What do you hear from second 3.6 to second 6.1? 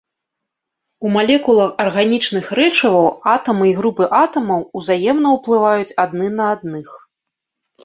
і групы атамаў узаемна ўплываюць